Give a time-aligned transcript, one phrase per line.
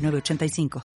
[0.00, 0.89] 985.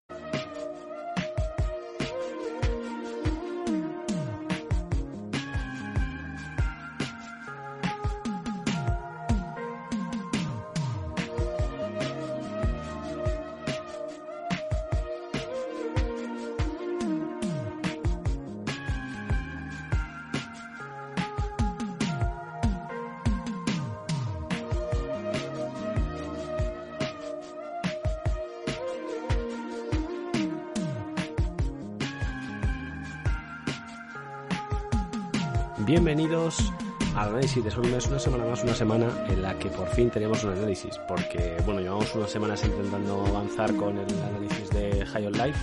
[35.93, 36.73] Bienvenidos
[37.15, 40.43] al análisis de Solo una semana más, una semana en la que por fin tenemos
[40.43, 45.33] un análisis, porque bueno, llevamos unas semanas intentando avanzar con el análisis de High on
[45.35, 45.59] Life,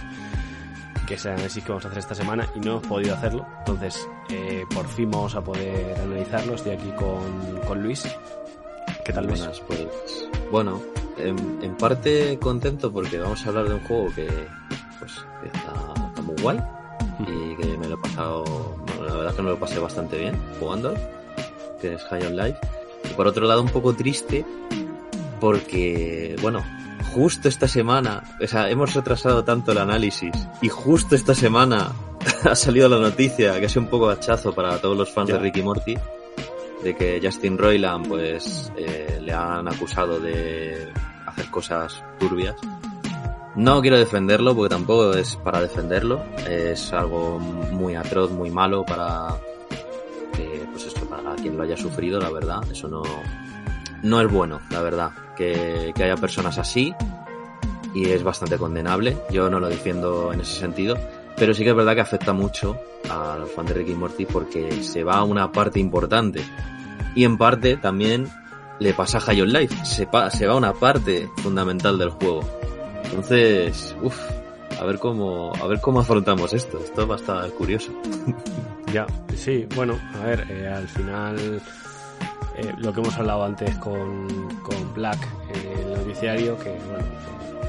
[1.07, 3.47] que es el análisis que vamos a hacer esta semana y no hemos podido hacerlo,
[3.57, 8.03] entonces eh, por fin vamos a poder analizarlo, estoy aquí con, con Luis.
[9.03, 9.39] ¿Qué tal Luis?
[9.39, 9.87] Buenas, pues
[10.51, 10.79] bueno,
[11.17, 14.27] en, parte contento porque vamos a hablar de un juego que
[14.99, 15.11] pues
[15.43, 15.73] está,
[16.11, 16.59] está muy guay
[17.19, 18.43] y que me lo he pasado,
[18.87, 20.93] bueno, la verdad que me lo pasé bastante bien jugando,
[21.81, 22.59] que es High on Life.
[23.09, 24.45] Y por otro lado un poco triste
[25.39, 26.63] porque, bueno,
[27.13, 31.91] justo esta semana, o sea, hemos retrasado tanto el análisis y justo esta semana
[32.43, 35.61] ha salido la noticia que es un poco hachazo para todos los fans de Ricky
[35.61, 35.95] Morty
[36.83, 40.91] de que Justin Roiland pues eh, le han acusado de
[41.25, 42.55] hacer cosas turbias
[43.59, 46.23] no quiero defenderlo porque tampoco es para defenderlo.
[46.49, 49.35] Es algo muy atroz, muy malo para
[50.33, 52.61] que, pues esto, para quien lo haya sufrido, la verdad.
[52.71, 53.03] Eso no,
[54.01, 55.11] no es bueno, la verdad.
[55.35, 56.95] Que, que haya personas así
[57.93, 59.17] y es bastante condenable.
[59.29, 60.97] Yo no lo defiendo en ese sentido.
[61.35, 62.77] Pero sí que es verdad que afecta mucho
[63.09, 66.41] a los fans de Ricky Morty porque se va a una parte importante.
[67.13, 68.29] Y en parte también
[68.79, 69.85] le pasa a High Life.
[69.85, 72.58] Se, se va a una parte fundamental del juego.
[73.09, 74.17] Entonces, uff,
[74.79, 76.79] a ver cómo, a ver cómo afrontamos esto.
[76.79, 77.91] Esto va a estar curioso.
[78.91, 79.05] Ya,
[79.35, 81.61] sí, bueno, a ver, eh, al final
[82.55, 84.27] eh, lo que hemos hablado antes con,
[84.63, 85.19] con Black
[85.53, 87.05] en el noticiario, que bueno,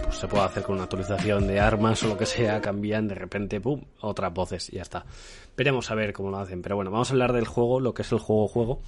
[0.04, 3.14] pues se puede hacer con una actualización de armas o lo que sea, cambian de
[3.14, 5.04] repente, pum, otras voces y ya está.
[5.56, 6.62] Veremos a ver cómo lo hacen.
[6.62, 8.80] Pero bueno, vamos a hablar del juego, lo que es el juego-juego.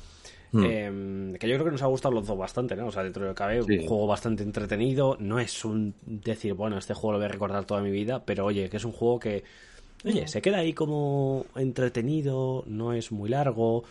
[0.54, 2.88] Em, que yo creo que nos ha gustado los dos bastante, ¿no?
[2.88, 5.16] O sea, dentro de cabe, un juego bastante entretenido.
[5.18, 8.44] No es un decir, bueno, este juego lo voy a recordar toda mi vida, pero
[8.44, 9.44] oye, que es un juego que,
[10.04, 13.84] oye, se queda ahí como entretenido, no es muy largo,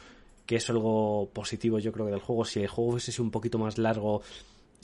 [0.45, 2.45] que es algo positivo, yo creo que del juego.
[2.45, 4.21] Si el juego hubiese sido un poquito más largo,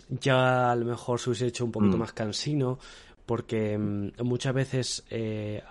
[0.09, 1.99] ya a lo mejor se hubiese hecho un poquito hmm.
[1.99, 2.79] más cansino,
[3.27, 5.61] porque em, muchas veces eh,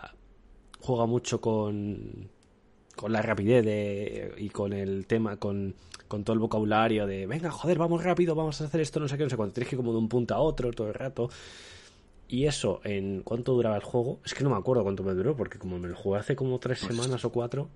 [0.80, 2.28] juega mucho con
[2.96, 5.74] con la rapidez de, y con el tema, con,
[6.08, 9.16] con, todo el vocabulario de, venga, joder, vamos rápido, vamos a hacer esto, no sé
[9.16, 9.54] qué, no sé cuánto.
[9.54, 11.28] Tienes que como de un punto a otro todo el rato.
[12.28, 14.20] Y eso, ¿en cuánto duraba el juego?
[14.24, 16.58] Es que no me acuerdo cuánto me duró, porque como me lo jugué hace como
[16.58, 17.68] tres pues semanas o cuatro,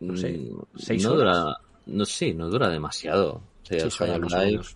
[0.00, 1.38] no sé, mm, seis no horas.
[1.38, 3.42] Dura, no, sí, no dura demasiado.
[3.62, 4.74] seis horas,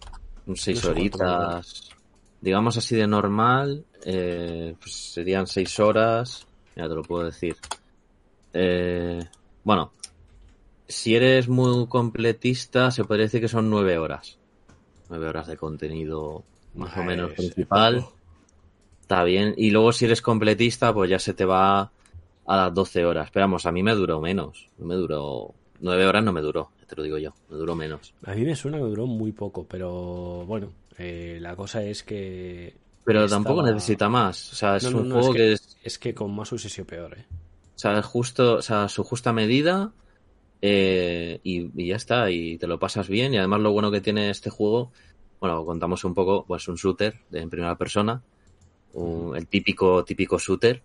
[0.54, 1.90] seis horitas.
[2.40, 6.46] Digamos así de normal, eh, pues serían seis horas.
[6.76, 7.56] Ya te lo puedo decir.
[8.52, 9.20] Eh,
[9.62, 9.92] bueno,
[10.88, 14.38] si eres muy completista, se podría decir que son nueve horas.
[15.08, 18.04] Nueve horas de contenido más o menos principal.
[19.00, 19.54] Está bien.
[19.56, 21.90] Y luego si eres completista, pues ya se te va
[22.46, 23.26] a las doce horas.
[23.26, 24.70] Esperamos, a mí me duró menos.
[24.78, 25.54] No me duró.
[25.80, 27.34] Nueve horas no me duró, te lo digo yo.
[27.50, 28.14] Me duró menos.
[28.24, 32.74] A mí me suena que duró muy poco, pero bueno, eh, la cosa es que.
[33.04, 34.52] Pero tampoco necesita más.
[34.52, 35.76] O sea, es un juego que, es...
[35.82, 35.98] es.
[35.98, 37.26] que con más hubiese sido peor, eh.
[37.74, 39.92] O sea, justo, o sea, su justa medida
[40.62, 43.34] eh, y, ya está, y te lo pasas bien.
[43.34, 44.92] Y además lo bueno que tiene este juego,
[45.40, 48.22] bueno, contamos un poco, pues un shooter en primera persona,
[48.94, 50.82] el típico, típico shooter,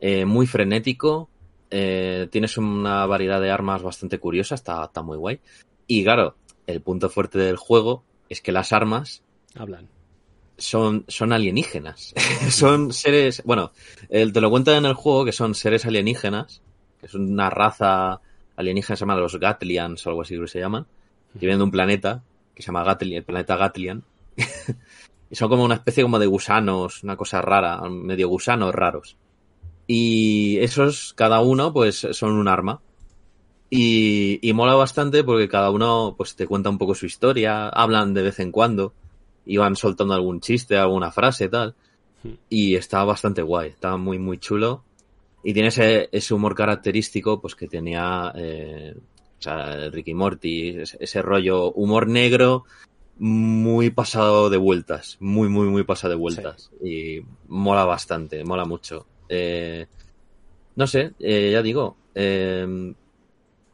[0.00, 1.28] eh, muy frenético,
[1.70, 5.40] eh, tienes una variedad de armas bastante curiosa, está, está muy guay.
[5.86, 6.36] Y claro,
[6.66, 9.22] el punto fuerte del juego es que las armas
[9.54, 9.88] hablan
[10.62, 12.14] son, son alienígenas.
[12.50, 13.72] son seres, bueno,
[14.08, 16.62] te lo cuentan en el juego que son seres alienígenas,
[17.00, 18.20] que es una raza
[18.56, 20.86] alienígena, se llama los Gatlians o algo así que se llaman,
[21.32, 22.22] que vienen de un planeta
[22.54, 24.04] que se llama Gatlian, el planeta Gatlian.
[25.32, 29.16] Y son como una especie como de gusanos, una cosa rara, medio gusanos raros.
[29.86, 32.82] Y esos, cada uno, pues son un arma.
[33.70, 38.12] Y, y mola bastante porque cada uno pues te cuenta un poco su historia, hablan
[38.12, 38.92] de vez en cuando,
[39.46, 41.74] y van soltando algún chiste, alguna frase, tal.
[42.50, 44.84] Y está bastante guay, está muy, muy chulo.
[45.42, 48.94] Y tiene ese, ese humor característico, pues que tenía, eh,
[49.38, 52.64] o sea, Ricky Morty, ese, ese rollo humor negro,
[53.18, 56.70] muy pasado de vueltas, muy, muy, muy pasado de vueltas.
[56.82, 59.06] Y mola bastante, mola mucho.
[59.28, 59.86] Eh,
[60.76, 62.94] no sé, eh, ya digo, eh,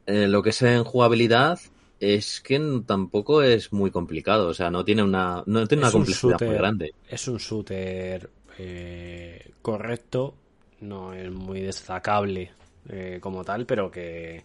[0.07, 1.61] eh, lo que es en jugabilidad
[2.01, 5.93] es que tampoco es muy complicado, o sea, no tiene una, no tiene una un
[5.93, 6.95] complejidad muy grande.
[7.09, 10.35] Es un shooter eh, correcto,
[10.81, 12.51] no es muy destacable
[12.89, 14.45] eh, como tal, pero que,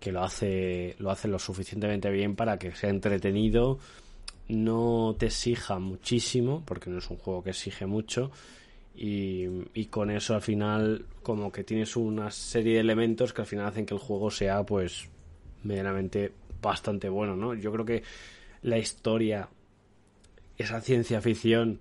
[0.00, 3.78] que lo hace lo hace lo suficientemente bien para que sea entretenido,
[4.48, 8.30] no te exija muchísimo, porque no es un juego que exige mucho.
[8.96, 13.46] Y, y con eso al final como que tienes una serie de elementos que al
[13.46, 15.08] final hacen que el juego sea pues
[15.62, 17.54] medianamente bastante bueno, ¿no?
[17.54, 18.02] Yo creo que
[18.62, 19.48] la historia
[20.56, 21.78] esa ciencia ficción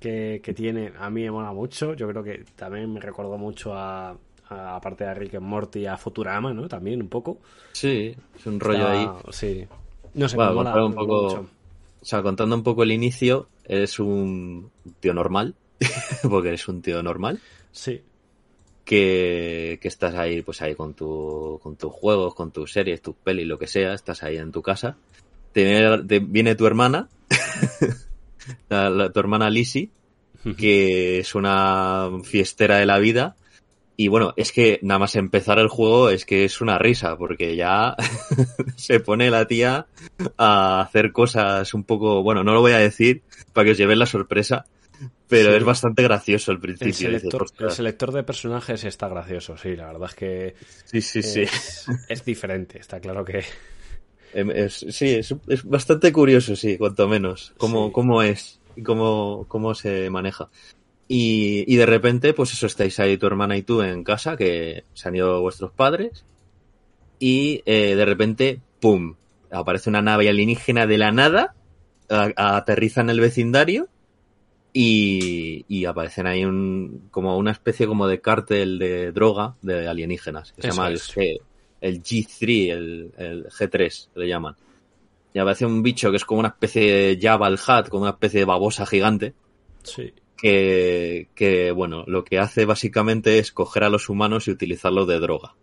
[0.00, 1.94] que, que tiene a mí me mola mucho.
[1.94, 4.10] Yo creo que también me recordó mucho a,
[4.48, 6.68] a aparte de Rick and Morty, a Futurama, ¿no?
[6.68, 7.38] También un poco.
[7.72, 9.08] Sí, es un rollo ahí.
[9.30, 9.66] Sí.
[10.14, 11.40] No sé, Bueno, me mola, un poco, mucho.
[12.00, 15.54] o sea, contando un poco el inicio, eres un tío normal,
[16.28, 17.40] porque eres un tío normal,
[17.70, 18.02] Sí,
[18.84, 23.14] que, que estás ahí, pues ahí con tu, con tus juegos, con tus series, tus
[23.16, 24.96] pelis, lo que sea, estás ahí en tu casa.
[25.52, 27.08] Te viene, te viene tu hermana,
[28.68, 29.90] la- la- tu hermana Lizzie,
[30.56, 33.36] que es una fiestera de la vida.
[34.00, 37.56] Y bueno, es que nada más empezar el juego es que es una risa, porque
[37.56, 37.96] ya
[38.76, 39.86] se pone la tía
[40.36, 43.22] a hacer cosas un poco, bueno, no lo voy a decir
[43.52, 44.66] para que os llevéis la sorpresa,
[45.26, 45.56] pero Sí.
[45.56, 46.94] es bastante gracioso el principio.
[46.94, 50.54] selector, el selector de personajes está gracioso, sí, la verdad es que
[50.84, 51.42] Sí, sí, sí.
[52.08, 53.42] es diferente, está claro que...
[54.34, 57.92] Em, es- sí, es, es bastante curioso, sí, cuanto menos, cómo, Sí.
[57.92, 60.48] cómo es y cómo, cómo se maneja.
[61.08, 64.84] Y, y de repente, pues eso, estáis ahí tu hermana y tú en casa, que
[64.92, 66.24] se han ido vuestros padres,
[67.18, 69.14] y eh, de repente, ¡pum!
[69.50, 71.54] Aparece una nave alienígena de la nada,
[72.10, 73.88] a- aterriza en el vecindario,
[74.72, 80.52] y, y aparecen ahí un, como una especie como de cártel de droga de alienígenas,
[80.52, 81.00] que se llama el,
[81.80, 84.56] el G3, el, el G3, le llaman.
[85.34, 88.12] Y aparece un bicho que es como una especie de Jabba el Hutt, como una
[88.12, 89.34] especie de babosa gigante,
[89.82, 95.06] Sí, que, que, bueno, lo que hace básicamente es coger a los humanos y utilizarlos
[95.08, 95.54] de droga.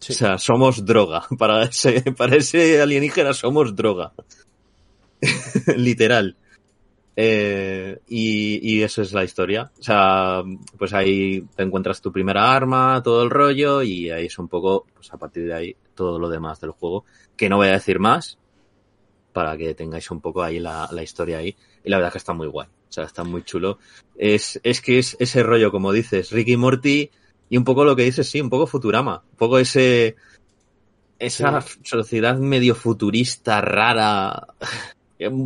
[0.00, 0.12] sí.
[0.12, 1.26] O sea, somos droga.
[1.38, 4.12] Para ese, para ese alienígena somos droga.
[5.76, 6.36] Literal.
[7.18, 9.72] Eh, y, y eso es la historia.
[9.78, 10.42] O sea,
[10.78, 14.86] pues ahí te encuentras tu primera arma, todo el rollo, y ahí es un poco,
[14.94, 17.04] pues a partir de ahí, todo lo demás del juego.
[17.36, 18.38] Que no voy a decir más,
[19.32, 21.56] para que tengáis un poco ahí la, la historia ahí.
[21.82, 22.68] Y la verdad que está muy guay.
[22.68, 23.78] O sea, está muy chulo.
[24.16, 27.10] Es, es que es ese rollo, como dices, Ricky Morty,
[27.48, 29.22] y un poco lo que dices, sí, un poco Futurama.
[29.30, 30.16] Un poco ese,
[31.18, 34.48] esa sociedad medio futurista, rara.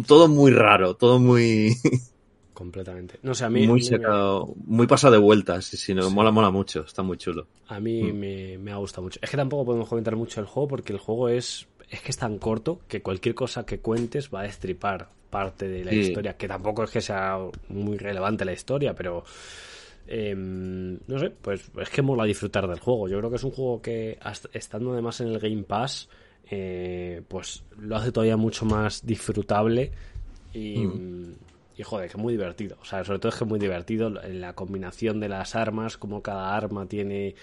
[0.06, 1.75] Todo muy raro, todo muy,
[2.55, 3.19] completamente.
[3.22, 5.64] No sé, a mí, muy me- sacado, muy pasado de vueltas.
[5.67, 6.14] Si no, Sí.
[6.14, 7.47] mola, mola mucho, está muy chulo.
[7.68, 8.18] A mí Mm.
[8.18, 9.18] me, me ha gustado mucho.
[9.23, 12.16] Es que tampoco podemos comentar mucho el juego porque el juego es, es que es
[12.18, 15.99] tan corto que cualquier cosa que cuentes va a destripar parte de la Sí.
[16.00, 16.37] historia.
[16.37, 19.25] Que tampoco es que sea muy relevante la historia, pero
[20.09, 23.09] em, no sé, pues es que mola disfrutar del juego.
[23.09, 24.18] Yo creo que es un juego que
[24.52, 26.09] estando además en el Game Pass,
[26.49, 29.92] eh, pues lo hace todavía mucho más disfrutable
[30.52, 30.85] y,
[31.76, 32.76] y joder, que es muy divertido.
[32.80, 36.23] O sea, sobre todo es que es muy divertido la combinación de las armas, como
[36.23, 37.35] cada arma tiene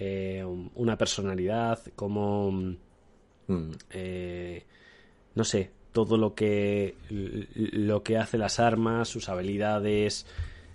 [0.00, 2.74] eh, una personalidad, como
[3.48, 3.72] Mm.
[3.90, 4.64] eh,
[5.34, 10.26] no sé, todo lo que lo que hace las armas, sus habilidades.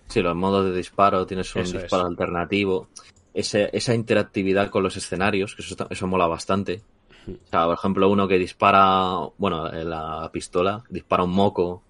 [0.09, 1.83] Sí, los modos de disparo, tienes un Eso es.
[1.83, 2.89] disparo alternativo.
[3.33, 6.81] Ese, esa interactividad con los escenarios, que eso, está- eso mola bastante.
[7.27, 11.83] O sea, por ejemplo, uno que dispara, bueno, eh, la pistola, dispara un moco,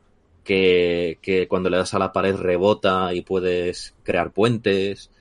[0.43, 5.11] que, que cuando le das a la pared rebota y puedes crear puentes.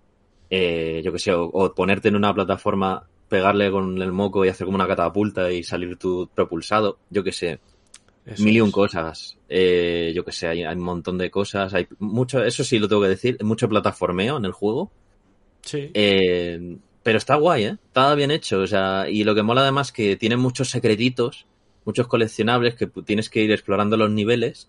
[0.50, 4.48] Eh, yo que sé, o, o ponerte en una plataforma, pegarle con el moco y
[4.48, 6.98] hacer como una catapulta y salir tú propulsado.
[7.10, 7.60] Yo que sé,
[8.24, 9.38] Eso mil y un cosas.
[9.48, 11.74] Eh, yo que sé, hay, hay un montón de cosas.
[11.74, 14.90] Hay mucho, eso sí lo tengo que decir, mucho plataformeo en el juego.
[15.62, 17.78] Sí, Eh, pero está guay, ¿eh?
[17.86, 18.58] Está bien hecho.
[18.58, 21.46] O sea, y lo que mola además que tiene muchos secretitos,
[21.84, 24.68] muchos coleccionables que tienes que ir explorando los niveles.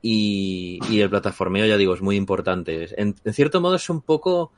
[0.00, 2.88] Y, y el plataformeo, ya digo, es muy importante.
[2.98, 4.52] En, en cierto modo es un poco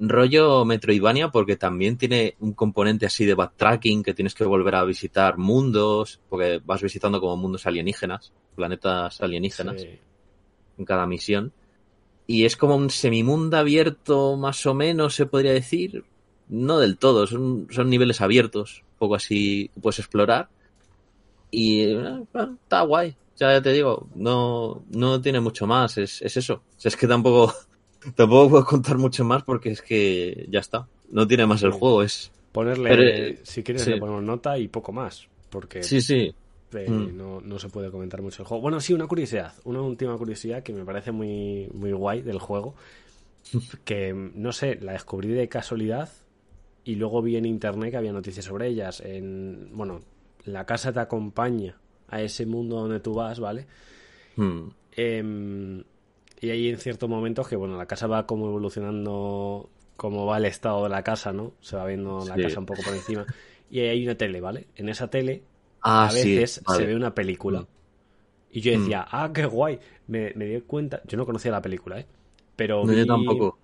[0.00, 4.82] rollo Metroidvania porque también tiene un componente así de backtracking que tienes que volver a
[4.84, 10.00] visitar mundos, porque vas visitando como mundos alienígenas, planetas alienígenas Sí.
[10.78, 11.52] en cada misión.
[12.26, 16.02] Y es como un semimundo abierto, más o menos, se podría decir.
[16.48, 20.48] No del todo, son, son niveles abiertos, un poco así que puedes explorar.
[21.50, 23.16] Y eh, bueno, está guay.
[23.36, 26.54] Ya te digo, no, no tiene mucho más, es, es eso.
[26.76, 27.52] O sea, es que tampoco,
[28.14, 30.86] tampoco puedo contar mucho más porque es que ya está.
[31.10, 32.30] No tiene más el juego, es.
[32.52, 33.90] Ponerle, Pero, si quieres, sí.
[33.90, 35.26] le ponemos nota y poco más.
[35.50, 36.32] Porque Sí, sí.
[36.72, 37.16] eh, Mm.
[37.16, 38.60] no, no se puede comentar mucho el juego.
[38.62, 39.52] Bueno, sí, una curiosidad.
[39.64, 42.74] Una última curiosidad que me parece muy, muy guay del juego.
[43.84, 46.08] Que, no sé, la descubrí de casualidad
[46.84, 49.00] y luego vi en internet que había noticias sobre ellas.
[49.00, 50.02] En, bueno,
[50.44, 53.66] la casa te acompaña a ese mundo donde tú vas, ¿vale?
[54.38, 54.70] Mm.
[54.92, 55.82] Em,
[56.40, 60.44] y hay en ciertos momentos que, bueno, la casa va como evolucionando, como va el
[60.44, 61.54] estado de la casa, ¿no?
[61.60, 62.42] Se va viendo la Sí.
[62.42, 63.26] casa un poco por encima.
[63.70, 64.68] Y hay una tele, ¿vale?
[64.76, 65.42] En esa tele
[65.82, 66.78] Ah, a sí, veces vale.
[66.78, 67.60] se ve una película.
[67.60, 67.66] Mm.
[68.50, 69.80] Y yo decía, ah, qué guay.
[70.08, 72.06] Me, me di cuenta, yo no conocía la película, ¿eh?
[72.56, 73.58] Pero No, yo tampoco.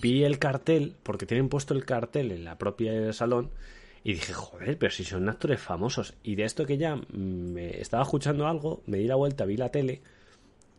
[0.00, 3.50] Vi el cartel, porque tienen puesto el cartel en la propia salón,
[4.04, 6.14] y dije, joder, pero si son actores famosos.
[6.22, 9.56] Y de esto que ya mm, me estaba escuchando algo, me di la vuelta, vi
[9.56, 10.02] la tele,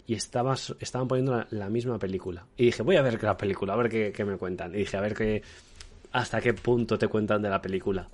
[0.05, 2.45] y estaba, estaban poniendo la, la misma película.
[2.57, 4.75] Y dije, voy a ver la película, a ver qué, qué me cuentan.
[4.75, 5.41] Y dije, a ver qué,
[6.11, 8.09] hasta qué punto te cuentan de la película.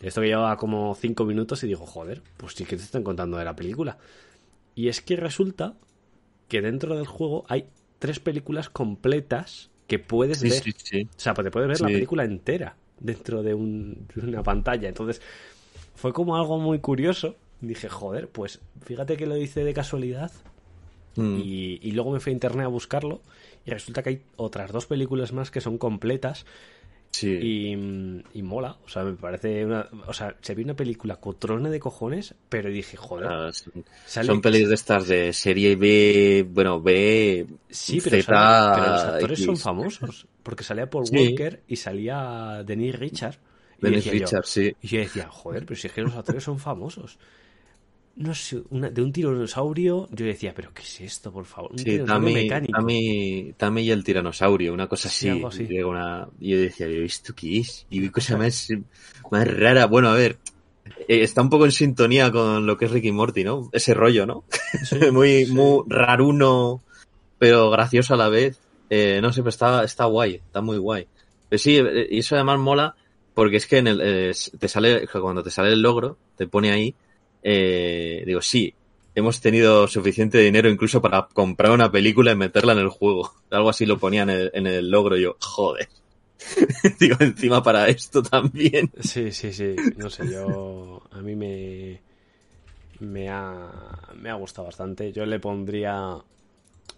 [0.00, 3.36] Esto que llevaba como cinco minutos y digo, joder, pues sí que te están contando
[3.36, 3.98] de la película.
[4.74, 5.74] Y es que resulta
[6.48, 7.66] que dentro del juego hay
[7.98, 10.62] tres películas completas que puedes Sí, ver.
[10.62, 11.02] sí, sí.
[11.16, 14.88] O sea, pues te puedes ver la película entera dentro de, un- de una pantalla.
[14.88, 15.20] Entonces,
[15.94, 17.36] fue como algo muy curioso.
[17.60, 20.30] Dije, joder, pues fíjate que lo hice de casualidad.
[21.16, 21.38] Mm.
[21.38, 23.20] Y, y luego me fui a internet a buscarlo.
[23.66, 26.44] Y resulta que hay otras dos películas más que son completas.
[27.16, 27.28] Sí.
[27.30, 27.72] Y,
[28.38, 28.76] y mola.
[28.84, 29.88] O sea, me parece una.
[30.08, 32.34] O sea, se ve una película cotrona de cojones.
[32.48, 33.28] Pero dije, joder.
[33.30, 38.74] Ah, son, son pelis de estas de serie B, bueno, B, Sí, pero, Z, sale-
[38.82, 40.26] pero los actores son famosos.
[40.42, 41.16] Porque salía Paul Sí.
[41.16, 43.36] Walker y salía Denis Richard.
[43.80, 44.74] Yo- sí.
[44.82, 47.18] Y yo decía, joder, pero si es que los actores son famosos.
[48.16, 51.72] No sé, una- de un tiranosaurio, yo decía, pero ¿qué es esto, por favor?
[51.72, 52.72] Un Sí, mecánico.
[52.72, 55.42] Tammy, Tammy y el tiranosaurio, una cosa Sí, así.
[55.44, 55.74] así.
[55.74, 57.86] Y, una, yo decía, ¿y esto qué es?
[57.90, 58.68] Y vi cosa más,
[59.32, 59.86] más rara.
[59.86, 60.38] Bueno, a ver,
[61.08, 63.68] eh, está un poco en sintonía con lo que es Ricky Morty, ¿no?
[63.72, 64.44] Ese rollo, ¿no?
[65.12, 65.52] muy, sí.
[65.52, 66.82] muy raruno,
[67.38, 68.60] pero gracioso a la vez.
[68.90, 71.08] Eh, no sé, pero está, está guay, está muy guay.
[71.48, 72.94] Pero sí, eh, y eso además mola
[73.34, 76.70] porque es que en el, eh, te sale, cuando te sale el logro, te pone
[76.70, 76.94] ahí,
[77.44, 78.74] eh, digo, sí,
[79.14, 83.32] hemos tenido suficiente dinero incluso para comprar una película y meterla en el juego.
[83.50, 85.88] Algo así lo ponía en el, en el logro y yo, joder.
[86.98, 88.90] digo, encima para esto también.
[89.00, 89.76] Sí, sí, sí.
[89.96, 91.02] No sé, yo.
[91.12, 92.02] A mí me.
[93.00, 93.70] Me ha,
[94.14, 95.12] me ha gustado bastante.
[95.12, 96.18] Yo le pondría.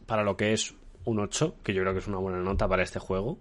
[0.06, 0.74] Para lo que es
[1.04, 3.38] un 8, que yo creo que es una buena nota para este juego.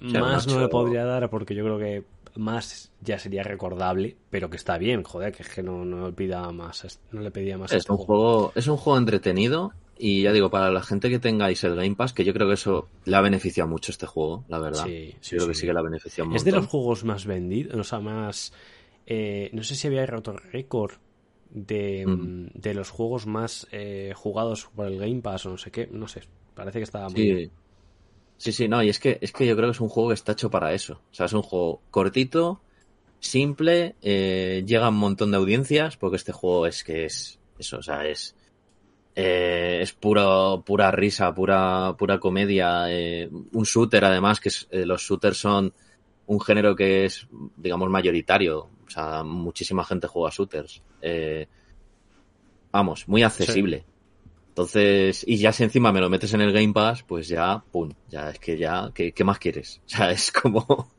[0.00, 2.04] Más no le podría dar porque yo creo que
[2.36, 6.12] más ya sería recordable, pero que está bien, joder, que es que no, no le
[6.12, 10.22] pida más, no le pedía más Es este un juego, es un juego entretenido y
[10.22, 12.88] ya digo, para la gente que tengáis el Game Pass, que yo creo que eso
[13.04, 14.84] le ha beneficiado mucho este juego, la verdad.
[14.86, 15.66] Sí, sí, yo creo que sí.
[15.66, 18.52] que le ha beneficiado un Es de los juegos más vendidos, o sea, más...
[19.06, 20.92] eh, no sé si había roto récord
[21.50, 22.46] de, Mm.
[22.54, 26.06] de los juegos más eh, jugados por el Game Pass o no sé qué, no
[26.08, 26.22] sé,
[26.54, 27.50] parece que estaba muy bien.
[28.40, 28.52] Sí.
[28.52, 30.32] Sí, no, y es que, es que yo creo que es un juego que está
[30.32, 31.02] hecho para eso.
[31.10, 32.62] O sea, es un juego cortito,
[33.18, 37.78] simple, eh, llega a un montón de audiencias, porque este juego es que es eso,
[37.78, 38.34] o sea, es
[39.14, 44.86] eh, es puro, pura risa, pura, pura comedia, eh, un shooter además, que es, eh,
[44.86, 45.74] los shooters son
[46.26, 48.70] un género que es, digamos, mayoritario.
[48.86, 50.82] O sea, muchísima gente juega shooters.
[51.02, 51.46] Eh,
[52.70, 53.84] vamos, muy accesible.
[54.50, 57.90] Entonces, y ya si encima me lo metes en el Game Pass, pues ya, pum,
[58.06, 59.80] ya es que ya, ¿qué, qué más quieres?
[59.86, 60.94] O sea, es como,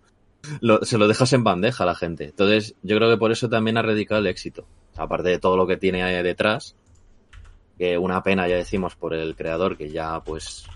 [0.62, 2.26] lo- se lo dejas en bandeja a la gente.
[2.26, 4.70] Entonces, yo creo que por eso también ha radicado el éxito.
[4.98, 6.78] Aparte de todo lo que tiene ahí detrás,
[7.78, 10.74] que una pena, ya decimos, por el creador, que ya, pues,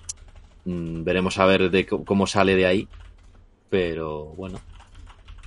[0.66, 2.92] mm, veremos a ver de cómo sale de ahí.
[3.70, 4.66] Pero, bueno,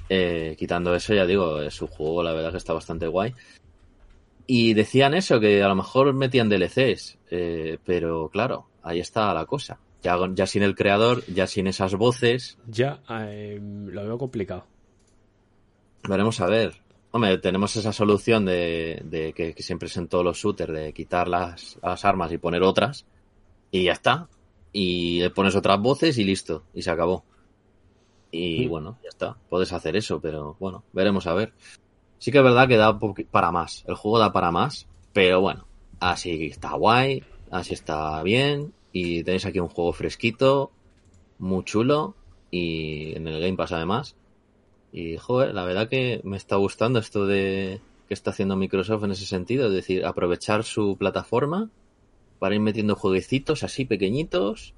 [0.08, 3.34] eh, quitando eso, ya digo, es un juego, la verdad que está bastante guay.
[4.50, 9.44] Y decían eso, que a lo mejor metían DLCs, eh, pero claro, ahí está la
[9.44, 9.78] cosa.
[10.02, 14.64] Ya, ya sin el creador, ya sin esas voces, Ya, eh, lo veo complicado.
[16.08, 16.80] veremos a ver.
[17.10, 20.92] Hombre, tenemos esa solución de, de que, que siempre es en todos los shooters, de
[20.92, 23.06] quitar las, las armas y poner otras,
[23.70, 24.28] y ya está.
[24.72, 27.24] Y le pones otras voces y listo, y se acabó.
[28.30, 28.70] Y Mm.
[28.70, 29.36] bueno, ya está.
[29.48, 31.52] Puedes hacer eso, pero bueno, veremos a ver.
[32.18, 32.98] Sí que es verdad que da
[33.30, 33.84] para más.
[33.86, 35.66] El juego da para más, pero bueno,
[36.00, 38.72] así está guay, así está bien.
[38.92, 40.72] Y tenéis aquí un juego fresquito,
[41.38, 42.14] muy chulo,
[42.50, 44.16] y en el Game Pass además.
[44.92, 49.10] Y joder, la verdad que me está gustando esto de que está haciendo Microsoft en
[49.12, 51.68] ese sentido, es decir, aprovechar su plataforma
[52.38, 54.74] para ir metiendo jueguecitos así pequeñitos.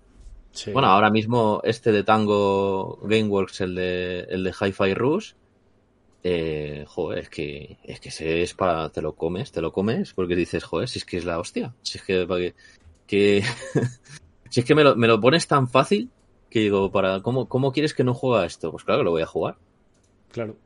[0.51, 0.73] Sí.
[0.73, 5.35] Bueno, ahora mismo este de Tango Gameworks, el de, el de Hi-Fi Rush,
[6.23, 10.13] eh, joder, es que, es que ese es para, te lo comes, te lo comes,
[10.13, 12.55] porque dices, joder, si es que es la hostia, si es que, para que,
[13.07, 13.43] que-
[14.51, 16.11] si es que me lo, me lo pones tan fácil
[16.51, 18.71] que digo, para, ¿cómo, ¿cómo quieres que no juega esto?
[18.73, 19.57] Pues claro que lo voy a jugar
[20.33, 20.57] Claro.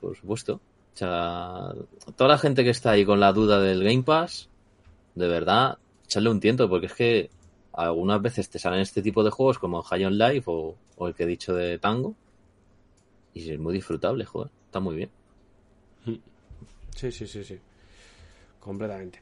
[0.00, 0.54] por supuesto.
[0.94, 1.72] O sea,
[2.16, 4.48] toda la gente que está ahí con la duda del Game Pass,
[5.14, 7.30] de verdad, echarle un tiento, porque es que
[7.72, 11.14] algunas veces te salen este tipo de juegos como High on Life o, o el
[11.14, 12.14] que he dicho de Tango,
[13.32, 15.10] y es muy disfrutable, joder, está muy bien.
[16.96, 17.58] Sí, sí, sí, sí.
[18.58, 19.20] Completamente.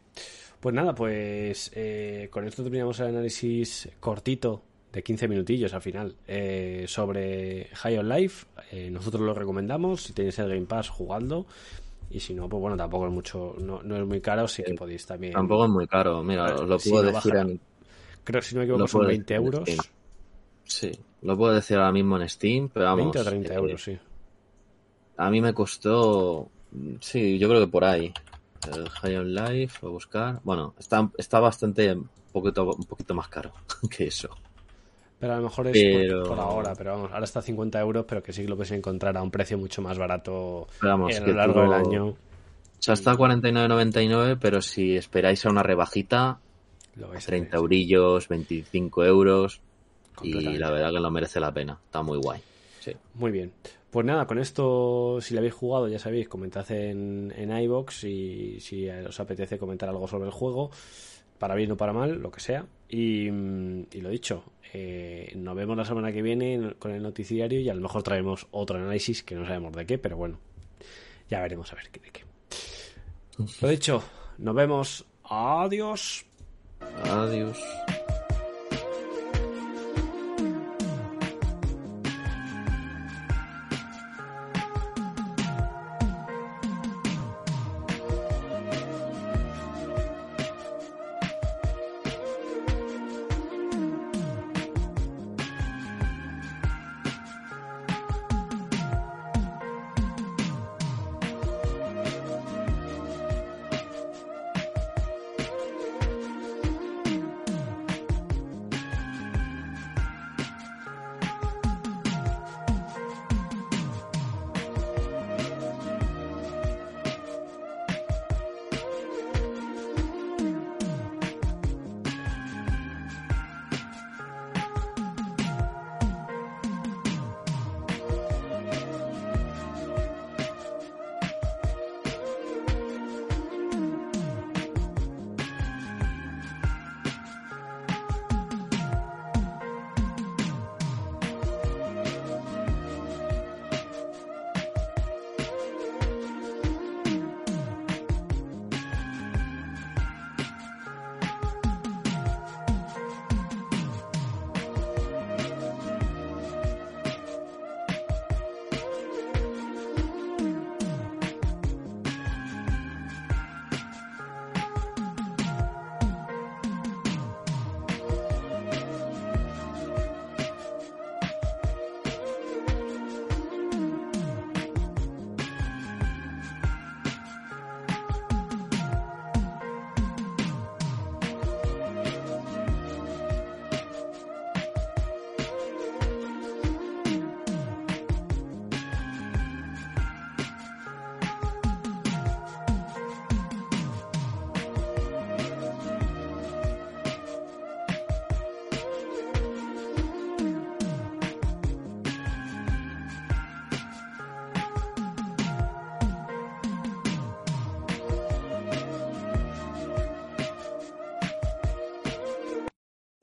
[0.60, 6.14] Pues nada, pues eh, con esto terminamos el análisis cortito de 15 minutillos al final
[6.28, 8.46] eh, sobre High on Life.
[8.70, 10.04] Eh, nosotros lo recomendamos.
[10.04, 11.46] Si tenéis el Game Pass, jugadlo.
[12.10, 14.70] Y si no, pues bueno, tampoco es mucho, no, no es muy caro, sí que
[14.72, 14.76] Sí.
[14.76, 15.32] podéis también.
[15.32, 17.60] Tampoco es muy caro, mira, os lo si puedo no decir en,
[18.24, 19.90] Creo, si no me equivoco, son puedo 20 decir en euros.
[20.64, 20.92] Sí,
[21.22, 23.14] lo puedo decir ahora mismo en Steam, pero vamos.
[23.14, 23.98] 20 o 30 eh, euros, sí.
[25.20, 26.48] A mí me costó,
[27.00, 28.12] sí, yo creo que por ahí.
[28.74, 30.40] El High on Life, voy a buscar.
[30.44, 33.52] Bueno, está, está bastante, un poquito, un poquito más caro
[33.90, 34.30] que eso.
[35.18, 37.78] Pero a lo mejor es Pero- por, por ahora, pero vamos, ahora está a 50
[37.80, 41.14] euros, pero que sí que lo podéis encontrar a un precio mucho más barato vamos,
[41.14, 42.06] a que lo largo del año.
[42.06, 42.16] O
[42.78, 46.38] sea, está a 49.99, pero si esperáis a una rebajita,
[46.96, 49.60] Lo vais a 30 tener, eurillos, 25 euros.
[50.22, 51.78] Y la verdad que lo merece la pena.
[51.84, 52.40] Está muy guay.
[52.80, 52.92] Sí.
[53.14, 53.52] Muy bien.
[53.90, 58.60] Pues nada, con esto, si lo habéis jugado, ya sabéis, comentad en, en iBox y
[58.60, 60.70] si os apetece comentar algo sobre el juego,
[61.40, 62.66] para bien o para mal, lo que sea.
[62.88, 67.68] Y, mm, lo dicho, eh, nos vemos la semana que viene con el noticiario y
[67.68, 70.38] a lo mejor traemos otro análisis que no sabemos de qué, pero bueno,
[71.28, 72.24] ya veremos a ver de qué.
[73.60, 74.02] Lo dicho,
[74.38, 75.04] nos vemos.
[75.24, 76.26] Adiós.
[77.04, 77.58] Adiós.